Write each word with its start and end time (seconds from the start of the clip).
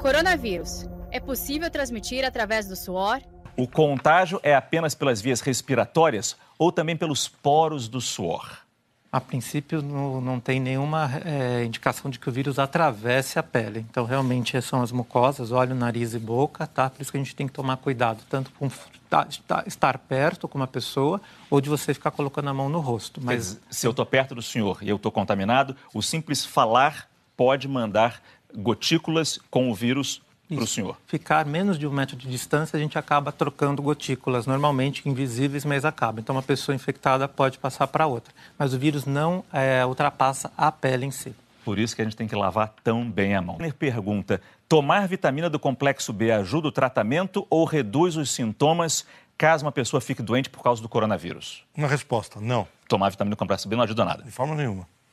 Coronavírus. 0.00 0.88
É 1.12 1.20
possível 1.20 1.70
transmitir 1.70 2.24
através 2.24 2.66
do 2.66 2.74
suor? 2.74 3.20
O 3.54 3.68
contágio 3.68 4.40
é 4.42 4.54
apenas 4.54 4.94
pelas 4.94 5.20
vias 5.20 5.42
respiratórias 5.42 6.36
ou 6.58 6.72
também 6.72 6.96
pelos 6.96 7.28
poros 7.28 7.86
do 7.86 8.00
suor? 8.00 8.60
A 9.12 9.20
princípio, 9.20 9.82
não, 9.82 10.18
não 10.18 10.40
tem 10.40 10.58
nenhuma 10.58 11.10
é, 11.22 11.64
indicação 11.64 12.10
de 12.10 12.18
que 12.18 12.30
o 12.30 12.32
vírus 12.32 12.58
atravesse 12.58 13.38
a 13.38 13.42
pele. 13.42 13.84
Então, 13.90 14.06
realmente, 14.06 14.60
são 14.62 14.80
as 14.80 14.90
mucosas, 14.90 15.52
olho, 15.52 15.74
nariz 15.74 16.14
e 16.14 16.18
boca, 16.18 16.66
tá? 16.66 16.88
Por 16.88 17.02
isso 17.02 17.10
que 17.10 17.18
a 17.18 17.20
gente 17.20 17.36
tem 17.36 17.46
que 17.46 17.52
tomar 17.52 17.76
cuidado, 17.76 18.22
tanto 18.30 18.50
com 18.52 18.70
estar 19.66 19.98
perto 19.98 20.48
com 20.48 20.56
uma 20.56 20.66
pessoa 20.68 21.20
ou 21.50 21.60
de 21.60 21.68
você 21.68 21.92
ficar 21.92 22.12
colocando 22.12 22.48
a 22.48 22.54
mão 22.54 22.70
no 22.70 22.80
rosto. 22.80 23.20
Mas 23.22 23.60
se 23.68 23.86
eu 23.86 23.90
estou 23.90 24.06
perto 24.06 24.34
do 24.34 24.40
senhor 24.40 24.78
e 24.80 24.88
eu 24.88 24.96
estou 24.96 25.12
contaminado, 25.12 25.76
o 25.92 26.00
simples 26.00 26.42
falar 26.42 27.09
pode 27.40 27.66
mandar 27.66 28.20
gotículas 28.54 29.40
com 29.50 29.70
o 29.70 29.74
vírus 29.74 30.20
para 30.46 30.62
o 30.62 30.66
senhor? 30.66 30.98
Ficar 31.06 31.46
menos 31.46 31.78
de 31.78 31.86
um 31.86 31.90
metro 31.90 32.14
de 32.14 32.28
distância, 32.28 32.76
a 32.76 32.80
gente 32.80 32.98
acaba 32.98 33.32
trocando 33.32 33.80
gotículas, 33.80 34.46
normalmente 34.46 35.08
invisíveis, 35.08 35.64
mas 35.64 35.86
acaba. 35.86 36.20
Então, 36.20 36.36
uma 36.36 36.42
pessoa 36.42 36.76
infectada 36.76 37.26
pode 37.26 37.56
passar 37.56 37.86
para 37.86 38.06
outra. 38.06 38.34
Mas 38.58 38.74
o 38.74 38.78
vírus 38.78 39.06
não 39.06 39.42
é, 39.50 39.82
ultrapassa 39.86 40.52
a 40.54 40.70
pele 40.70 41.06
em 41.06 41.10
si. 41.10 41.34
Por 41.64 41.78
isso 41.78 41.96
que 41.96 42.02
a 42.02 42.04
gente 42.04 42.14
tem 42.14 42.28
que 42.28 42.36
lavar 42.36 42.74
tão 42.84 43.10
bem 43.10 43.34
a 43.34 43.40
mão. 43.40 43.56
Pergunta: 43.78 44.42
tomar 44.68 45.08
vitamina 45.08 45.48
do 45.48 45.58
complexo 45.58 46.12
B 46.12 46.30
ajuda 46.30 46.68
o 46.68 46.72
tratamento 46.72 47.46
ou 47.48 47.64
reduz 47.64 48.16
os 48.16 48.30
sintomas 48.30 49.06
caso 49.38 49.64
uma 49.64 49.72
pessoa 49.72 49.98
fique 50.02 50.20
doente 50.20 50.50
por 50.50 50.62
causa 50.62 50.82
do 50.82 50.90
coronavírus? 50.90 51.64
Uma 51.74 51.88
resposta: 51.88 52.38
não. 52.38 52.68
Tomar 52.86 53.08
vitamina 53.08 53.34
do 53.34 53.38
complexo 53.38 53.66
B 53.66 53.76
não 53.76 53.84
ajuda 53.84 54.04
nada. 54.04 54.22
De 54.22 54.30
forma 54.30 54.54
nenhuma. 54.54 54.86